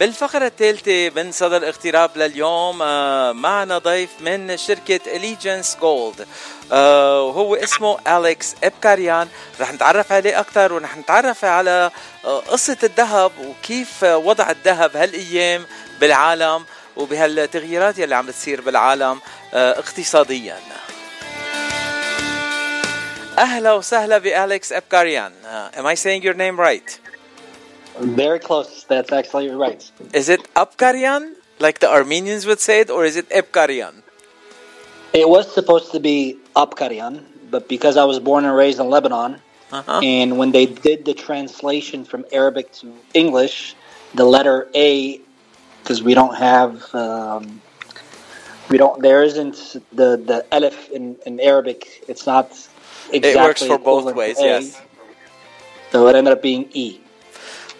[0.00, 6.26] بالفقرة الثالثة من صدى الاغتراب لليوم آه، معنا ضيف من شركة إليجنس جولد
[6.70, 9.28] وهو اسمه أليكس إبكاريان
[9.60, 11.90] رح نتعرف عليه أكثر ورح نتعرف على
[12.24, 15.66] آه، قصة الذهب وكيف آه، وضع الذهب هالأيام
[16.00, 16.64] بالعالم
[16.96, 19.20] وبهالتغييرات يلي عم بتصير بالعالم
[19.54, 20.56] آه، اقتصاديا.
[23.38, 27.05] أهلا وسهلا بأليكس إبكاريان uh, Am I saying your name right?
[28.00, 28.84] Very close.
[28.84, 29.82] That's actually right.
[30.12, 34.02] Is it Abkarian, like the Armenians would say it, or is it Ebkarian?
[35.12, 39.40] It was supposed to be Abkarian, but because I was born and raised in Lebanon,
[39.72, 39.98] Uh-huh.
[40.02, 43.74] and when they did the translation from Arabic to English,
[44.14, 45.20] the letter A,
[45.82, 47.60] because we don't have, um,
[48.70, 49.56] we don't, there isn't
[49.92, 52.04] the the alif in, in Arabic.
[52.06, 52.46] It's not
[53.10, 53.30] exactly.
[53.30, 54.80] it works for both ways, A, yes.
[55.90, 57.00] So it ended up being E.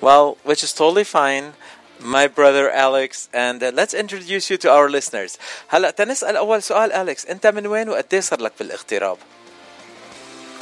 [0.01, 1.53] Well, which is totally fine.
[2.01, 5.39] My brother Alex and uh, let's introduce you to our listeners.
[5.69, 9.17] هلا تنسأل أول سؤال أليكس أنت من وين وقد إيه صار لك بالاغتراب؟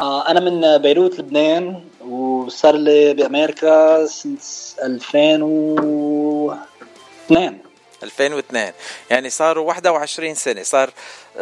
[0.01, 7.59] آه، أنا من بيروت لبنان وصار لي بأمريكا since 2002
[8.03, 8.73] 2002
[9.11, 10.91] يعني صاروا 21 سنة صار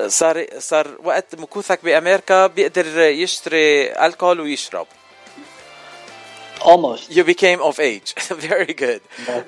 [0.06, 4.86] صار صار وقت مكوثك بأمريكا بيقدر يشتري الكحول ويشرب
[6.64, 8.14] almost You became of age.
[8.28, 9.00] Very good.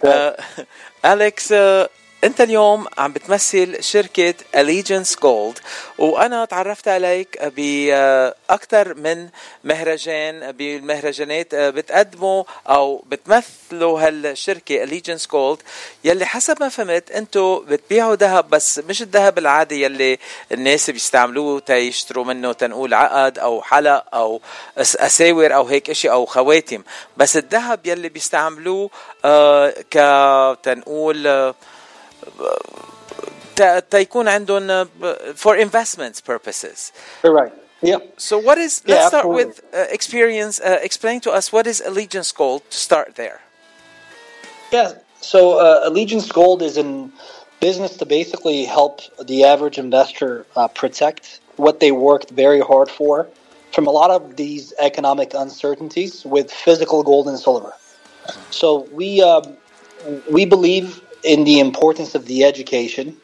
[0.02, 0.32] Uh,
[1.04, 1.88] Alex uh,
[2.24, 5.60] انت اليوم عم بتمثل شركة Allegiance Gold
[5.98, 9.28] وأنا تعرفت عليك باكثر من
[9.64, 15.60] مهرجان بالمهرجانات بتقدموا أو بتمثلوا هالشركة Allegiance Gold.
[16.04, 20.18] يلي حسب ما فهمت أنتم بتبيعوا ذهب بس مش الذهب العادي يلي
[20.52, 24.40] الناس بيستعملوه تيشتروا منه تنقول عقد أو حلق أو
[24.78, 26.82] أساور أو هيك إشي أو خواتم.
[27.16, 28.90] بس الذهب يلي بيستعملوه
[29.24, 29.94] آه ك
[30.62, 31.54] تنقول آه
[33.89, 36.91] تيكون عندهم آه، ب- for investments purposes.
[37.23, 37.53] You're right.
[37.81, 37.99] Yeah.
[38.17, 39.45] So what is let's Yeah, start absolutely.
[39.45, 43.39] with uh, experience uh, explain to us what is Allegiance Gold to start there.
[44.77, 44.89] Yeah.
[45.31, 46.89] So uh, Allegiance Gold is in
[47.67, 48.93] business to basically help
[49.31, 51.23] the average investor uh, protect
[51.65, 53.15] what they worked very hard for
[53.75, 57.73] from a lot of these economic uncertainties with physical gold and silver.
[58.61, 58.67] So
[58.99, 59.43] we um,
[60.35, 63.16] we believe in the importance of the education,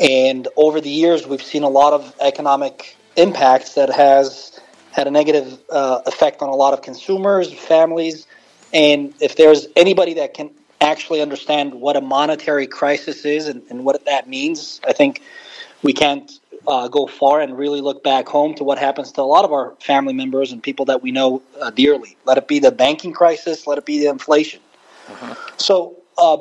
[0.00, 4.60] and over the years we've seen a lot of economic impacts that has
[4.92, 8.26] had a negative uh, effect on a lot of consumers, families,
[8.72, 10.50] and if there's anybody that can
[10.80, 15.22] actually understand what a monetary crisis is and, and what that means, I think
[15.82, 16.30] we can't
[16.66, 19.52] uh, go far and really look back home to what happens to a lot of
[19.52, 22.16] our family members and people that we know uh, dearly.
[22.24, 24.60] Let it be the banking crisis, let it be the inflation.
[25.56, 26.38] So, uh,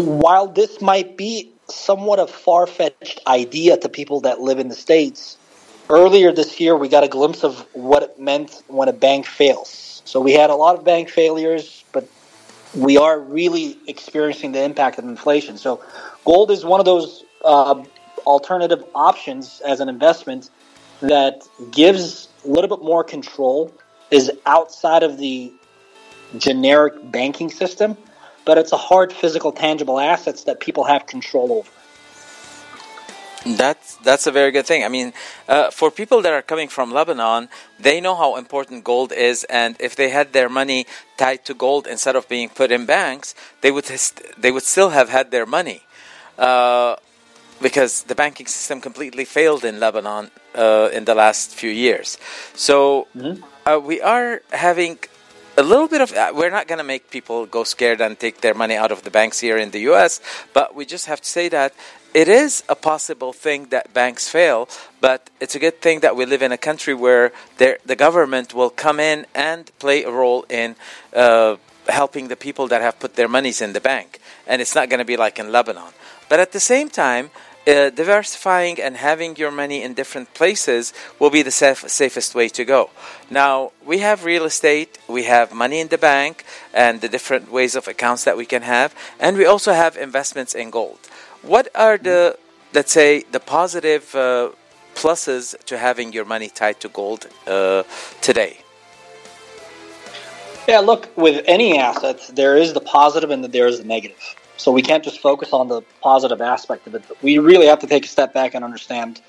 [0.00, 4.74] while this might be somewhat a far fetched idea to people that live in the
[4.74, 5.36] States,
[5.88, 10.02] earlier this year we got a glimpse of what it meant when a bank fails.
[10.04, 12.08] So, we had a lot of bank failures, but
[12.74, 15.56] we are really experiencing the impact of inflation.
[15.56, 15.82] So,
[16.24, 17.82] gold is one of those uh,
[18.26, 20.50] alternative options as an investment
[21.00, 23.72] that gives a little bit more control,
[24.10, 25.52] is outside of the
[26.38, 27.96] generic banking system,
[28.44, 31.70] but it's a hard physical tangible assets that people have control over.
[33.46, 34.84] That's that's a very good thing.
[34.84, 35.14] I mean,
[35.48, 37.48] uh, for people that are coming from Lebanon,
[37.78, 40.86] they know how important gold is, and if they had their money
[41.16, 43.86] tied to gold instead of being put in banks, they would
[44.36, 45.84] they would still have had their money,
[46.36, 46.96] uh,
[47.62, 52.18] because the banking system completely failed in Lebanon uh, in the last few years.
[52.54, 53.06] So
[53.64, 54.98] uh, we are having
[55.60, 58.40] a little bit of uh, we're not going to make people go scared and take
[58.40, 60.20] their money out of the banks here in the US
[60.54, 61.74] but we just have to say that
[62.14, 64.68] it is a possible thing that banks fail
[65.02, 68.70] but it's a good thing that we live in a country where the government will
[68.70, 70.76] come in and play a role in
[71.14, 71.56] uh,
[71.88, 74.98] helping the people that have put their monies in the bank and it's not going
[74.98, 75.92] to be like in Lebanon.
[76.30, 77.30] But at the same time
[77.70, 82.48] uh, diversifying and having your money in different places will be the saf- safest way
[82.48, 82.90] to go.
[83.30, 86.44] Now, we have real estate, we have money in the bank,
[86.74, 90.54] and the different ways of accounts that we can have, and we also have investments
[90.54, 90.98] in gold.
[91.42, 92.36] What are the,
[92.74, 94.50] let's say, the positive uh,
[94.94, 97.82] pluses to having your money tied to gold uh,
[98.20, 98.58] today?
[100.68, 104.22] Yeah, look, with any assets, there is the positive and there is the negative.
[104.60, 107.02] So we can't just focus on the positive aspect of it.
[107.22, 109.22] We really have to take a step back and understand.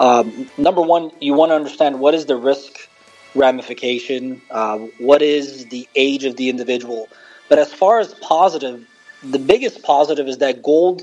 [0.00, 2.88] Um, number one, you want to understand what is the risk
[3.34, 7.08] ramification, uh, what is the age of the individual.
[7.50, 8.88] But as far as positive,
[9.22, 11.02] the biggest positive is that gold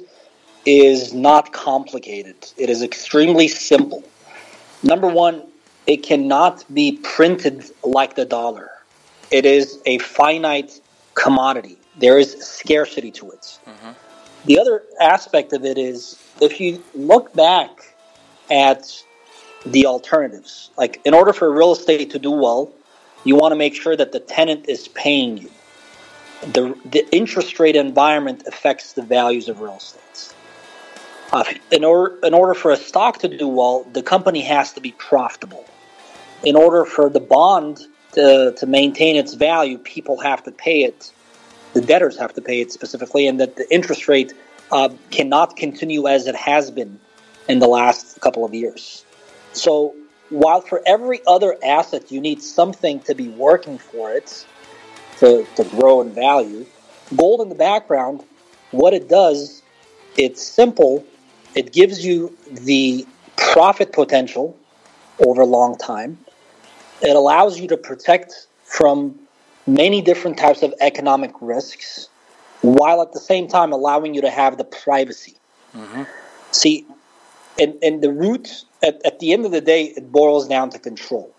[0.66, 2.36] is not complicated.
[2.58, 4.04] It is extremely simple.
[4.82, 5.44] Number one,
[5.86, 8.72] it cannot be printed like the dollar.
[9.30, 10.82] It is a finite
[11.14, 11.78] commodity.
[11.98, 13.60] There is scarcity to it.
[13.66, 13.92] Mm-hmm.
[14.46, 17.96] The other aspect of it is if you look back
[18.50, 19.04] at
[19.66, 22.72] the alternatives, like in order for real estate to do well,
[23.24, 25.52] you want to make sure that the tenant is paying you.
[26.42, 30.34] The, the interest rate environment affects the values of real estate.
[31.34, 34.82] Uh, in, order, in order for a stock to do well, the company has to
[34.82, 35.66] be profitable.
[36.44, 37.82] In order for the bond
[38.14, 41.12] to, to maintain its value, people have to pay it.
[41.78, 44.34] The debtors have to pay it specifically, and that the interest rate
[44.72, 47.00] uh, cannot continue as it has been
[47.48, 49.06] in the last couple of years.
[49.54, 49.94] So,
[50.30, 54.44] while for every other asset you need something to be working for it
[55.20, 56.66] to, to grow in value,
[57.16, 58.24] gold in the background,
[58.72, 59.62] what it does,
[60.18, 61.06] it's simple
[61.54, 64.58] it gives you the profit potential
[65.20, 66.18] over a long time.
[67.04, 69.27] It allows you to protect from
[69.68, 72.10] many different types of economic risks
[72.62, 75.36] while at the same time allowing you to have the privacy.
[75.76, 76.04] Mm-hmm.
[76.52, 76.86] See,
[77.60, 80.80] and, and the root, at, at the end of the day, it boils down to
[80.80, 81.34] control.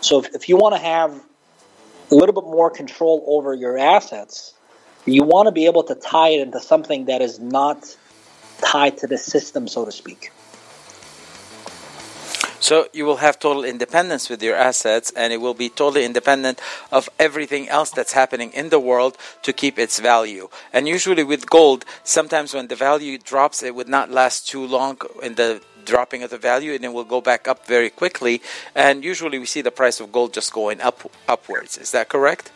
[0.00, 1.24] So if, if you want to have
[2.10, 4.54] a little bit more control over your assets,
[5.06, 7.96] you want to be able to tie it into something that is not
[8.60, 10.30] tied to the system, so to speak.
[12.60, 16.60] So you will have total independence with your assets, and it will be totally independent
[16.90, 20.48] of everything else that's happening in the world to keep its value.
[20.72, 24.98] And usually with gold, sometimes when the value drops, it would not last too long
[25.22, 28.42] in the dropping of the value, and it will go back up very quickly.
[28.74, 31.78] And usually we see the price of gold just going up upwards.
[31.78, 32.50] Is that correct?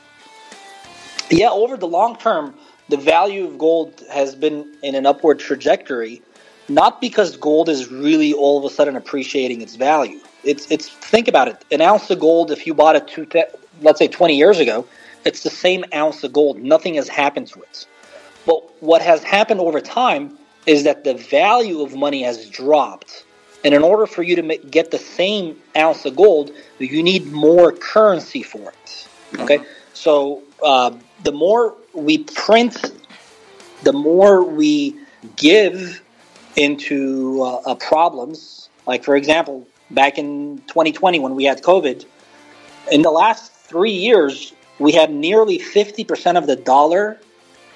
[1.30, 2.54] Yeah, over the long term,
[2.88, 6.20] the value of gold has been in an upward trajectory,
[6.68, 10.20] not because gold is really all of a sudden appreciating its value.
[10.44, 11.64] It's it's think about it.
[11.70, 13.26] An ounce of gold, if you bought it two,
[13.80, 14.86] let's say twenty years ago,
[15.24, 16.58] it's the same ounce of gold.
[16.58, 17.86] Nothing has happened to it.
[18.46, 23.24] But what has happened over time is that the value of money has dropped.
[23.64, 26.50] And in order for you to make, get the same ounce of gold,
[26.80, 29.08] you need more currency for it.
[29.38, 29.60] Okay,
[29.94, 30.90] so uh,
[31.22, 32.92] the more we print,
[33.84, 34.96] the more we
[35.36, 36.01] give
[36.56, 38.68] into uh, uh, problems.
[38.86, 42.04] Like, for example, back in 2020 when we had COVID,
[42.90, 47.18] in the last three years, we had nearly 50% of the dollar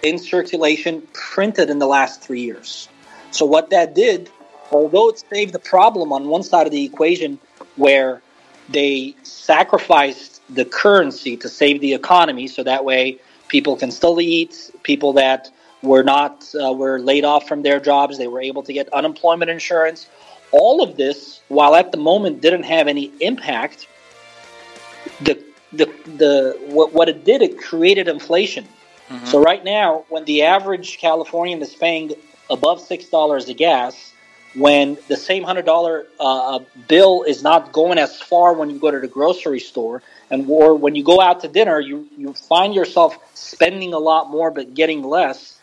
[0.03, 2.89] in circulation printed in the last three years.
[3.31, 4.31] So, what that did,
[4.71, 7.39] although it saved the problem on one side of the equation
[7.77, 8.23] where
[8.69, 13.19] they sacrificed the currency to save the economy, so that way
[13.49, 14.71] people can still eat.
[14.83, 15.51] People that
[15.83, 19.51] were not uh, were laid off from their jobs, they were able to get unemployment
[19.51, 20.07] insurance.
[20.53, 23.89] All of this, while at the moment didn't have any impact,
[25.21, 25.43] the
[25.73, 25.87] the
[26.17, 28.65] the what, what it did, it created inflation.
[29.09, 29.27] Mm-hmm.
[29.27, 32.13] So right now, when the average Californian is paying
[32.51, 34.13] above six dollars a gas,
[34.55, 38.91] when the same hundred dollar uh, bill is not going as far when you go
[38.91, 42.75] to the grocery store, and or when you go out to dinner, you you find
[42.75, 45.59] yourself spending a lot more but getting less.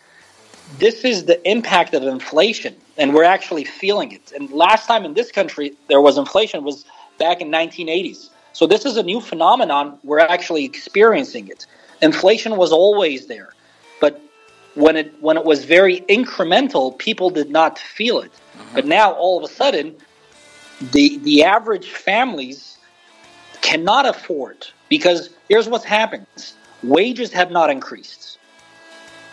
[0.79, 4.31] This is the impact of inflation, and we're actually feeling it.
[4.35, 6.85] And last time in this country there was inflation was
[7.19, 8.29] back in 1980s.
[8.53, 9.97] So this is a new phenomenon.
[10.03, 11.65] We're actually experiencing it.
[12.01, 13.53] Inflation was always there,
[14.01, 14.21] but
[14.75, 18.31] when it when it was very incremental, people did not feel it.
[18.31, 18.75] Mm-hmm.
[18.75, 19.95] But now all of a sudden,
[20.91, 22.77] the the average families
[23.61, 28.37] cannot afford because here's what happens: wages have not increased,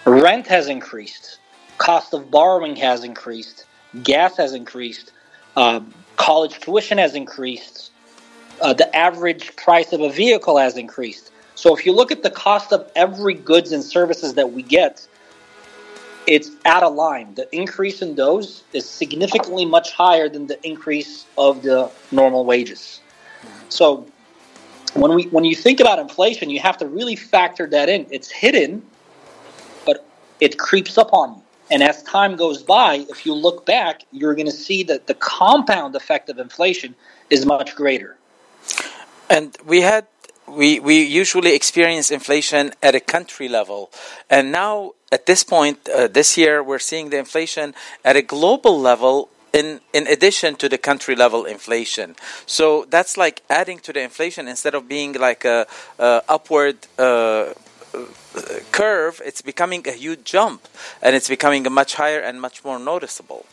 [0.05, 1.39] rent has increased,
[1.79, 3.67] cost of borrowing has increased,
[4.03, 5.13] gas has increased,
[5.57, 5.81] uh,
[6.17, 7.91] college tuition has increased,
[8.61, 11.31] uh, the average price of a vehicle has increased.
[11.55, 15.07] So if you look at the cost of every goods and services that we get,
[16.27, 17.35] it's out of line.
[17.35, 23.01] The increase in those is significantly much higher than the increase of the normal wages.
[23.69, 24.07] So
[24.95, 28.07] when we when you think about inflation, you have to really factor that in.
[28.11, 28.83] It's hidden,
[30.41, 31.43] it creeps up on you.
[31.73, 35.15] And as time goes by, if you look back, you're going to see that the
[35.15, 36.97] compound effect of inflation
[37.31, 38.17] is much greater.
[39.29, 40.07] And we had
[40.49, 43.91] we we usually experience inflation at a country level,
[44.29, 48.81] and now at this point uh, this year we're seeing the inflation at a global
[48.81, 52.17] level in in addition to the country level inflation.
[52.47, 55.67] So that's like adding to the inflation instead of being like a,
[55.99, 56.79] a upward.
[56.99, 57.55] Uh,
[58.73, 60.69] curve, it's becoming a huge jump,
[61.03, 63.47] and it's becoming a much higher and much more noticeable.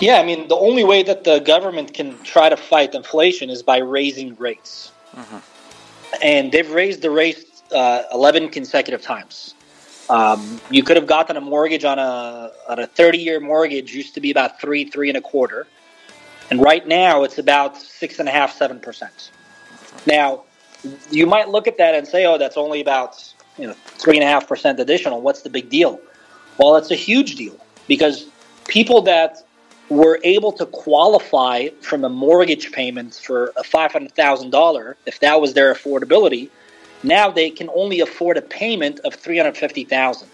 [0.00, 3.62] Yeah, I mean, the only way that the government can try to fight inflation is
[3.62, 4.90] by raising rates.
[5.14, 5.38] Mm-hmm.
[6.22, 9.54] And they've raised the rates uh, 11 consecutive times.
[10.10, 14.14] Um, you could have gotten a mortgage on a on a 30 year mortgage used
[14.14, 15.66] to be about three three and a quarter,
[16.50, 19.30] and right now it's about six and a half seven percent.
[20.06, 20.42] Now,
[21.10, 24.24] you might look at that and say, "Oh, that's only about you know three and
[24.24, 25.20] a half percent additional.
[25.20, 26.00] What's the big deal?"
[26.58, 28.26] Well, it's a huge deal because
[28.68, 29.44] people that
[29.88, 35.20] were able to qualify from a mortgage payment for a five hundred thousand dollar, if
[35.20, 36.48] that was their affordability,
[37.02, 40.28] now they can only afford a payment of three hundred fifty thousand.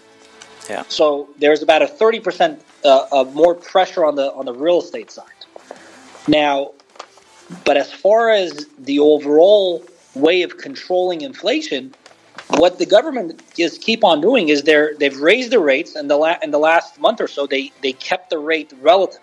[0.69, 0.83] Yeah.
[0.87, 5.11] So there's about a thirty percent uh, more pressure on the on the real estate
[5.11, 5.25] side.
[6.27, 6.71] Now,
[7.65, 9.83] but as far as the overall
[10.15, 11.93] way of controlling inflation,
[12.49, 16.17] what the government is keep on doing is they're they've raised the rates and the
[16.17, 19.21] la- in the last month or so they they kept the rate relative.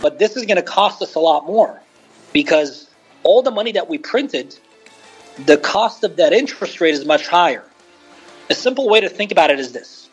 [0.00, 1.80] But this is going to cost us a lot more
[2.32, 2.88] because
[3.22, 4.56] all the money that we printed
[5.46, 7.64] the cost of that interest rate is much higher.
[8.50, 10.08] A simple way to think about it is this.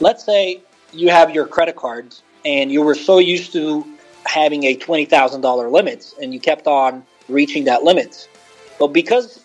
[0.00, 0.62] Let's say
[0.92, 3.84] you have your credit cards and you were so used to
[4.24, 8.28] having a $20,000 limit and you kept on reaching that limit.
[8.78, 9.42] But because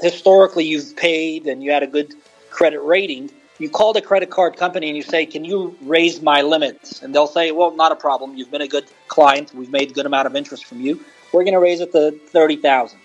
[0.00, 2.14] historically you've paid and you had a good
[2.50, 6.40] credit rating, you call the credit card company and you say, "Can you raise my
[6.40, 8.36] limits?" And they'll say, "Well, not a problem.
[8.36, 9.54] You've been a good client.
[9.54, 11.04] We've made a good amount of interest from you.
[11.32, 12.98] We're going to raise it to 30,000."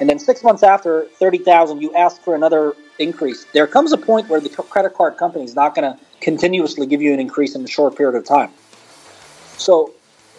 [0.00, 4.28] and then six months after 30,000 you ask for another increase there comes a point
[4.28, 7.62] where the credit card company is not going to continuously give you an increase in
[7.62, 8.50] a short period of time
[9.56, 9.92] so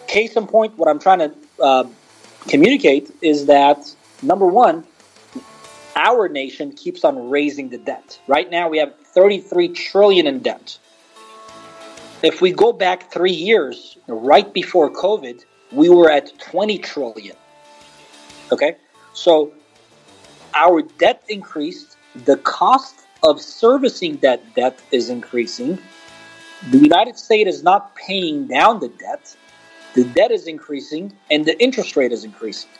[0.06, 1.84] case in point what i'm trying to uh,
[2.48, 3.78] communicate is that
[4.22, 4.84] number one
[5.94, 10.78] our nation keeps on raising the debt right now we have 33 trillion in debt
[12.22, 17.36] if we go back three years right before covid we were at 20 trillion
[18.50, 18.76] okay
[19.14, 19.52] so
[20.54, 25.78] our debt increased, the cost of servicing that debt is increasing.
[26.70, 29.36] The United States is not paying down the debt.
[29.94, 32.70] The debt is increasing and the interest rate is increasing.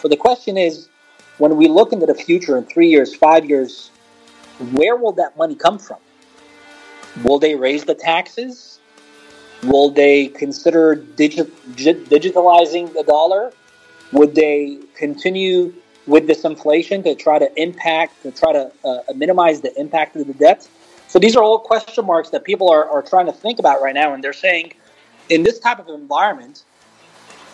[0.00, 0.88] So the question is
[1.38, 3.90] when we look into the future in three years, five years,
[4.72, 5.98] where will that money come from?
[7.22, 8.78] Will they raise the taxes?
[9.64, 13.52] Will they consider digi- digitalizing the dollar?
[14.12, 15.74] Would they continue
[16.06, 20.26] with this inflation to try to impact, to try to uh, minimize the impact of
[20.26, 20.66] the debt?
[21.08, 23.94] So these are all question marks that people are, are trying to think about right
[23.94, 24.14] now.
[24.14, 24.72] And they're saying,
[25.28, 26.64] in this type of environment,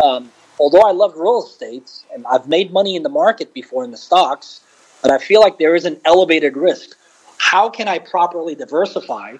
[0.04, 3.90] um, although I love real estate and I've made money in the market before in
[3.90, 4.60] the stocks,
[5.02, 6.96] but I feel like there is an elevated risk.
[7.38, 9.36] How can I properly diversify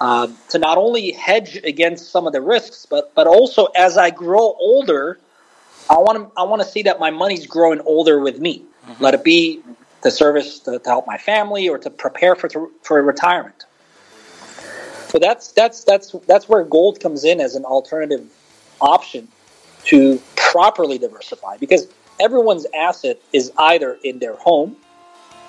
[0.00, 4.10] uh, to not only hedge against some of the risks, but but also as I
[4.10, 5.18] grow older,
[5.88, 8.64] I want to I want to see that my money's growing older with me.
[8.86, 9.02] Mm-hmm.
[9.02, 9.62] Let it be
[10.02, 12.48] to service to, to, help my family or to prepare for
[12.82, 13.64] for retirement.
[15.08, 18.30] So that's that's that's that's where gold comes in as an alternative
[18.80, 19.28] option
[19.84, 21.86] to properly diversify because
[22.18, 24.76] everyone's asset is either in their home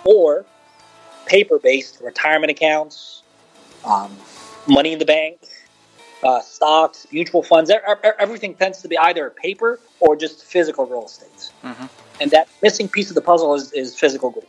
[0.05, 0.45] or
[1.25, 3.23] paper-based retirement accounts,
[3.85, 4.15] um,
[4.67, 5.39] money in the bank,
[6.23, 7.71] uh, stocks, mutual funds,
[8.19, 11.51] everything tends to be either paper or just physical real estate.
[11.63, 11.85] Mm-hmm.
[12.19, 14.45] And that missing piece of the puzzle is, is physical gold.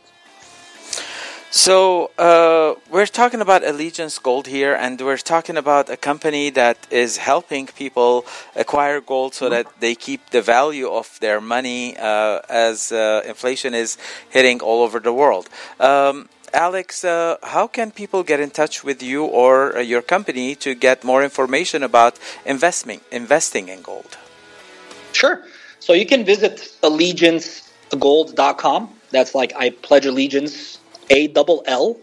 [1.55, 6.87] So uh, we're talking about Allegiance Gold here, and we're talking about a company that
[6.89, 12.39] is helping people acquire gold so that they keep the value of their money uh,
[12.49, 13.99] as uh, inflation is
[14.31, 15.47] hitting all over the world.
[15.79, 20.55] Um, Alex, uh, how can people get in touch with you or uh, your company
[20.55, 22.17] to get more information about
[22.47, 24.17] investing investing in gold?
[25.11, 25.45] Sure.
[25.79, 28.89] So you can visit allegiancegold.com.
[29.11, 30.79] That's like I pledge allegiance,
[31.09, 31.97] A double L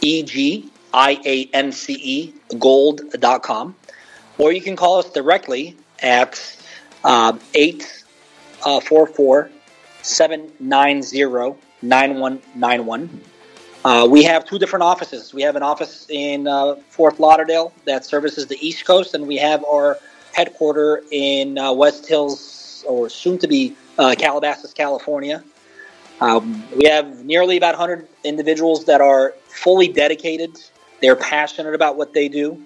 [0.00, 3.76] E G I A N C E gold.com.
[4.38, 6.56] Or you can call us directly at
[7.04, 9.50] uh, 844
[10.02, 13.20] 790 9191.
[13.84, 15.32] Uh, we have two different offices.
[15.32, 19.36] We have an office in uh, Fort Lauderdale that services the East Coast, and we
[19.36, 19.98] have our
[20.32, 25.42] headquarters in uh, West Hills, or soon to be uh, Calabasas, California.
[26.20, 30.58] Um, we have nearly about 100 individuals that are fully dedicated.
[31.00, 32.60] They're passionate about what they do.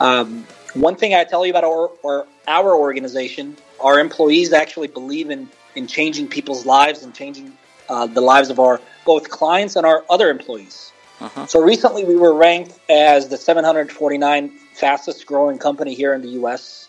[0.00, 5.30] Um, one thing I tell you about our, our, our organization, our employees actually believe
[5.30, 7.56] in, in changing people's lives and changing
[7.88, 10.92] uh, the lives of our both clients and our other employees.
[11.20, 11.46] Uh-huh.
[11.46, 16.88] So recently we were ranked as the 749 fastest growing company here in the U.S.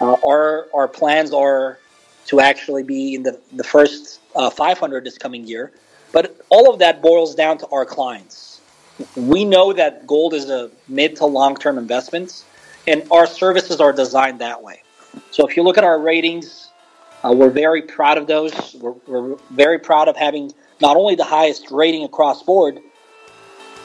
[0.00, 1.78] Uh, our our plans are
[2.26, 5.72] to actually be in the the first uh, 500 this coming year,
[6.12, 8.60] but all of that boils down to our clients.
[9.16, 12.44] We know that gold is a mid to long term investment,
[12.86, 14.82] and our services are designed that way.
[15.30, 16.70] So if you look at our ratings,
[17.24, 18.74] uh, we're very proud of those.
[18.74, 22.80] We're, we're very proud of having not only the highest rating across board,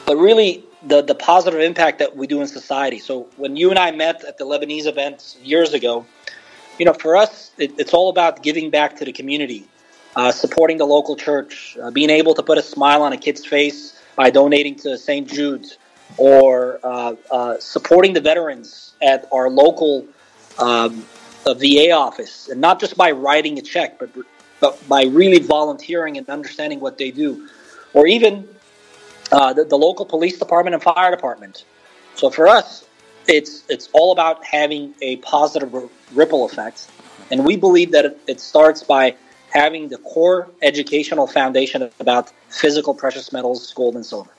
[0.05, 3.00] but really the, the positive impact that we do in society.
[3.00, 6.05] So when you and I met at the Lebanese event years ago,
[6.79, 9.65] you know, for us, it, it's all about giving back to the community,
[10.15, 13.45] uh, supporting the local church, uh, being able to put a smile on a kid's
[13.45, 15.27] face by donating to St.
[15.29, 15.77] Jude's,
[16.17, 20.07] or uh, uh, supporting the veterans at our local
[20.57, 21.05] um,
[21.45, 24.09] VA office, and not just by writing a check, but
[24.59, 27.48] but by really volunteering and understanding what they do,
[27.93, 28.48] or even
[29.31, 31.63] uh, the, the, local police department and fire department.
[32.15, 32.86] So for us,
[33.29, 35.71] it's it's all about having a positive
[36.13, 36.89] ripple effect,
[37.31, 39.15] and we believe that it, starts by
[39.51, 44.29] having the core educational foundation about physical precious metals, gold and silver.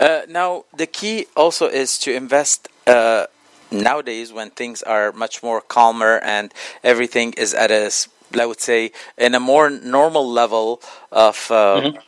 [0.00, 2.68] Uh, now, the key also is to invest.
[2.86, 3.26] Uh,
[3.70, 6.52] nowadays, when things are much more calmer and
[6.84, 7.90] everything is at a,
[8.38, 11.98] I would say, in a more normal level of uh, mm-hmm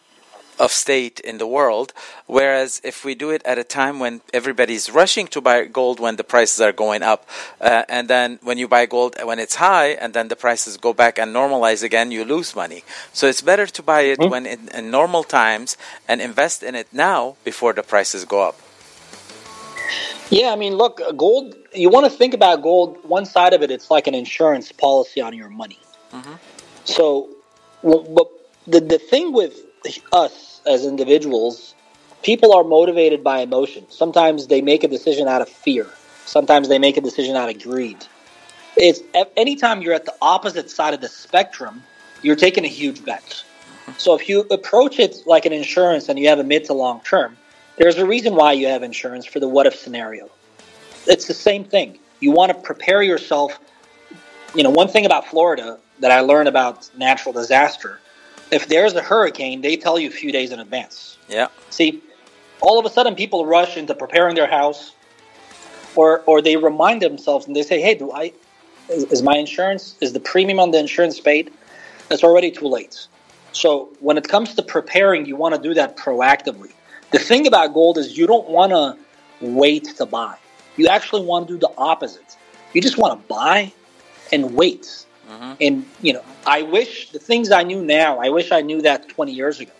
[0.58, 1.92] of state in the world.
[2.26, 6.16] Whereas if we do it at a time when everybody's rushing to buy gold when
[6.16, 7.28] the prices are going up,
[7.60, 10.92] uh, and then when you buy gold when it's high, and then the prices go
[10.92, 12.84] back and normalize again, you lose money.
[13.12, 14.30] So it's better to buy it mm-hmm.
[14.30, 18.56] when in, in normal times and invest in it now before the prices go up.
[20.30, 21.54] Yeah, I mean, look, gold.
[21.72, 22.98] You want to think about gold.
[23.04, 25.78] One side of it, it's like an insurance policy on your money.
[26.12, 26.34] Mm-hmm.
[26.84, 27.30] So,
[27.82, 28.28] but
[28.66, 29.54] the the thing with
[30.12, 31.74] us as individuals,
[32.22, 33.86] people are motivated by emotion.
[33.88, 35.86] Sometimes they make a decision out of fear.
[36.26, 38.04] Sometimes they make a decision out of greed.
[38.76, 39.00] It's
[39.36, 41.82] anytime you're at the opposite side of the spectrum,
[42.22, 43.42] you're taking a huge bet.
[43.96, 47.00] So if you approach it like an insurance and you have a mid to long
[47.00, 47.36] term,
[47.76, 50.28] there's a reason why you have insurance for the what if scenario.
[51.06, 51.98] It's the same thing.
[52.20, 53.58] You want to prepare yourself.
[54.54, 58.00] You know, one thing about Florida that I learned about natural disaster
[58.50, 61.18] if there's a hurricane, they tell you a few days in advance.
[61.28, 61.48] Yeah.
[61.70, 62.02] See,
[62.60, 64.92] all of a sudden people rush into preparing their house,
[65.94, 68.32] or or they remind themselves and they say, "Hey, do I
[68.88, 71.52] is, is my insurance is the premium on the insurance paid?"
[72.10, 73.06] It's already too late.
[73.52, 76.72] So when it comes to preparing, you want to do that proactively.
[77.10, 78.96] The thing about gold is you don't want to
[79.40, 80.36] wait to buy.
[80.76, 82.36] You actually want to do the opposite.
[82.72, 83.72] You just want to buy
[84.32, 85.06] and wait
[85.38, 85.52] Mm-hmm.
[85.60, 89.08] And, you know, I wish the things I knew now, I wish I knew that
[89.08, 89.72] 20 years ago.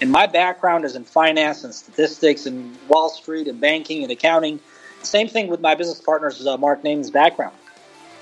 [0.00, 4.60] And my background is in finance and statistics and Wall Street and banking and accounting.
[5.02, 7.54] Same thing with my business partners, uh, Mark Nemani's background.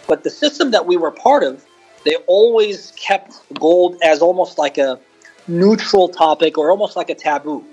[0.08, 1.64] But the system that we were part of,
[2.04, 4.98] they always kept gold as almost like a
[5.46, 7.64] neutral topic or almost like a taboo.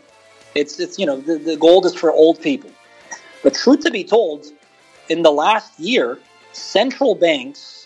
[0.56, 2.70] It's, it's you know, the, the gold is for old people.
[3.44, 4.46] But truth to be told,
[5.10, 6.20] in the last year,
[6.54, 7.79] central banks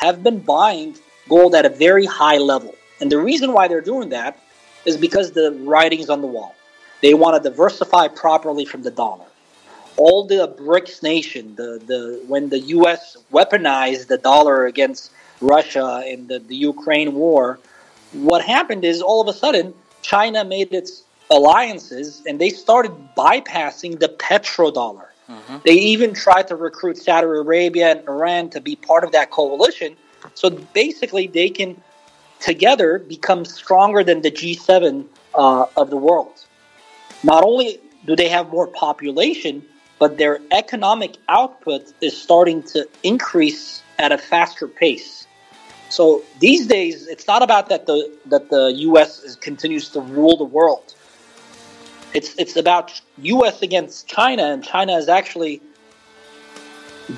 [0.00, 0.96] have been buying
[1.28, 2.74] gold at a very high level.
[3.00, 4.38] And the reason why they're doing that
[4.84, 6.54] is because the writing's on the wall.
[7.02, 9.26] They want to diversify properly from the dollar.
[9.96, 13.18] All the BRICS nation, the, the when the U.S.
[13.30, 15.10] weaponized the dollar against
[15.40, 17.58] Russia in the, the Ukraine war,
[18.12, 24.00] what happened is all of a sudden China made its alliances and they started bypassing
[24.00, 25.09] the petrodollar.
[25.30, 25.56] Mm-hmm.
[25.64, 29.96] They even tried to recruit Saudi Arabia and Iran to be part of that coalition.
[30.34, 31.80] So basically, they can
[32.40, 36.44] together become stronger than the G7 uh, of the world.
[37.22, 39.64] Not only do they have more population,
[39.98, 45.26] but their economic output is starting to increase at a faster pace.
[45.90, 49.22] So these days, it's not about that the that the U.S.
[49.22, 50.94] Is, continues to rule the world.
[52.12, 53.62] It's it's about U.S.
[53.62, 55.60] against China, and China is actually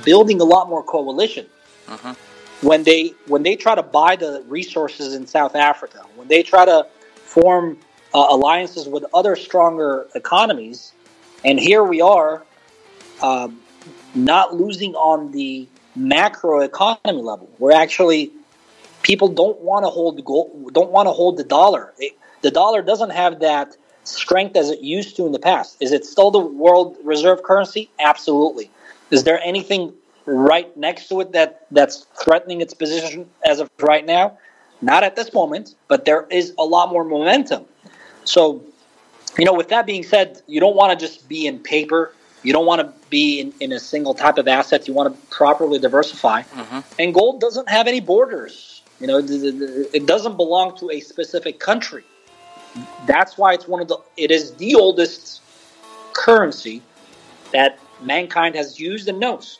[0.05, 1.47] building a lot more coalition.
[1.89, 2.15] Uh-huh.
[2.61, 6.65] When they when they try to buy the resources in South Africa, when they try
[6.65, 6.87] to
[7.25, 7.79] form
[8.15, 10.93] uh, alliances with other stronger economies,
[11.45, 12.43] and here we are,
[13.23, 13.61] um,
[14.15, 17.51] not losing on the macro economy level.
[17.59, 18.31] We're actually
[19.03, 21.93] people don't want to hold the gold, don't want to hold the dollar.
[21.99, 25.77] It, the dollar doesn't have that strength as it used to in the past.
[25.81, 27.91] Is it still the world reserve currency?
[27.99, 28.71] Absolutely.
[29.11, 29.93] Is there anything
[30.27, 34.39] right next to it that that's threatening its position as of right now?
[34.81, 37.65] Not at this moment, but there is a lot more momentum.
[38.25, 38.65] So,
[39.39, 42.13] you know, with that being said, you don't want to just be in paper.
[42.43, 44.89] You don't want to be in, in a single type of asset.
[44.89, 46.43] You want to properly diversify.
[46.43, 46.81] Mm-hmm.
[46.99, 48.83] And gold doesn't have any borders.
[48.99, 52.05] You know, it doesn't belong to a specific country.
[53.07, 53.99] That's why it's one of the.
[54.17, 55.43] It is the oldest
[56.13, 56.83] currency
[57.53, 59.59] that mankind has used and knows.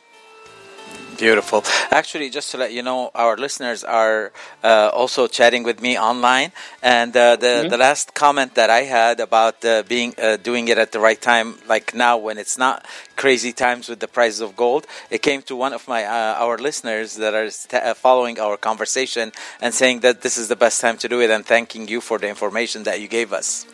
[1.17, 1.63] Beautiful.
[1.91, 4.31] Actually, just to let you know, our listeners are
[4.63, 7.69] uh, also chatting with me online, and uh, the mm-hmm.
[7.69, 11.21] the last comment that I had about uh, being uh, doing it at the right
[11.21, 15.41] time, like now when it's not crazy times with the prices of gold, it came
[15.43, 19.73] to one of my uh, our listeners that are st- uh, following our conversation and
[19.73, 22.27] saying that this is the best time to do it, and thanking you for the
[22.27, 23.65] information that you gave us.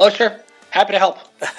[0.00, 0.40] Oh, sure.
[0.70, 1.18] Happy to help.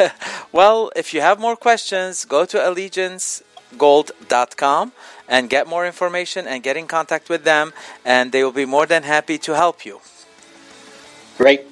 [0.51, 3.43] well, if you have more questions, go to Allegiance
[3.76, 4.92] gold.com
[5.28, 7.72] and get more information and get in contact with them,
[8.04, 10.00] and they will be more than happy to help you.
[11.36, 11.66] Great.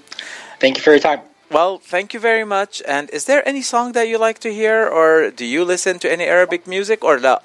[0.61, 1.21] Thank you for your time.
[1.51, 2.83] Well, thank you very much.
[2.87, 6.11] And is there any song that you like to hear, or do you listen to
[6.11, 7.41] any Arabic music, or لا?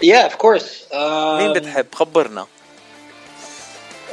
[0.00, 0.86] Yeah, of course.
[0.92, 2.46] Um, مين بتحب؟ خبرنا.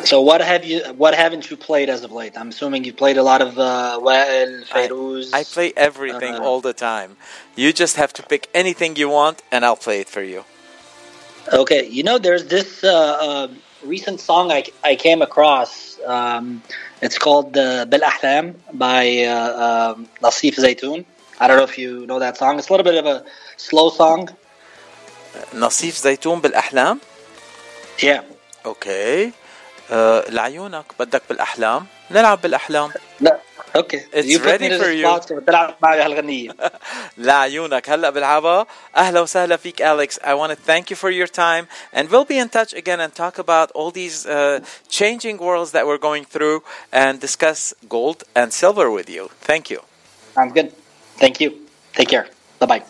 [0.04, 0.80] So what have you?
[0.96, 2.38] What haven't you played as of late?
[2.38, 5.30] I'm assuming you played a lot of uh, Wael, Fairuz.
[5.32, 7.16] I, I play everything uh, all the time.
[7.56, 10.44] You just have to pick anything you want, and I'll play it for you.
[11.52, 13.48] Okay, you know, there's this uh, uh,
[13.84, 15.98] recent song I, I came across.
[16.06, 16.62] Um,
[17.00, 21.04] it's called uh, Bil Ahlam by uh, um, Nasif Zaytoun.
[21.40, 22.58] I don't know if you know that song.
[22.58, 23.24] It's a little bit of a
[23.56, 24.28] slow song.
[25.52, 27.00] Nasif Zaytoun Bil Ahlam?
[28.00, 28.22] Yeah.
[28.64, 29.32] Okay.
[29.91, 33.39] آه لعيونك بدك بالاحلام نلعب بالاحلام لا
[33.75, 36.55] اوكي It's ready for you بتلعب معي هالغنية
[37.17, 38.65] لعيونك هلا بلعبها
[38.97, 42.37] اهلا وسهلا فيك Alex I want to thank you for your time and we'll be
[42.37, 46.63] in touch again and talk about all these uh, changing worlds that we're going through
[46.91, 49.79] and discuss gold and silver with you thank you
[50.35, 50.69] sounds good
[51.21, 51.49] thank you
[51.97, 52.25] take care
[52.59, 52.81] bye bye